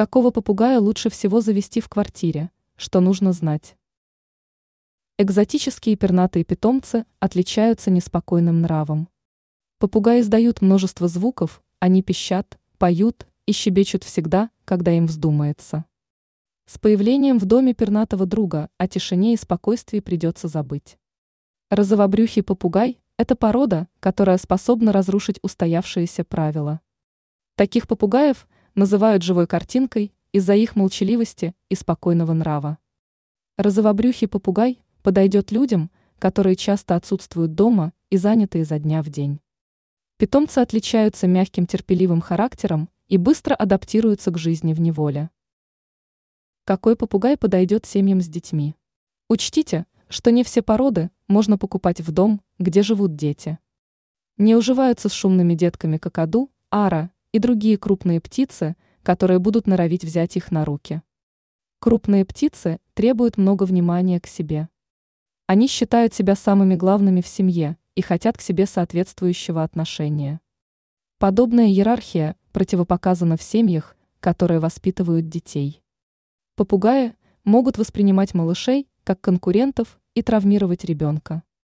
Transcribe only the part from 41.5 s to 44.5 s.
терпеливым характером и быстро адаптируются к